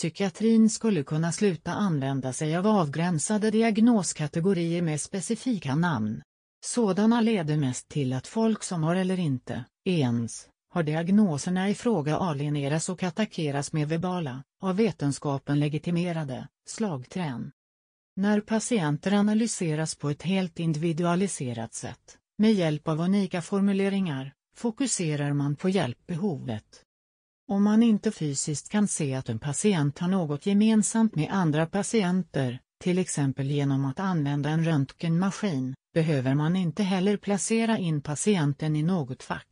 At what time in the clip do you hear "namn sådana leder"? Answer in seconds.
5.74-7.56